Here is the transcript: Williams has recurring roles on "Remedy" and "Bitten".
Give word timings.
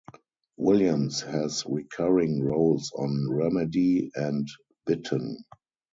Williams 0.57 1.21
has 1.21 1.63
recurring 1.67 2.41
roles 2.43 2.91
on 2.97 3.29
"Remedy" 3.29 4.09
and 4.15 4.47
"Bitten". 4.87 5.37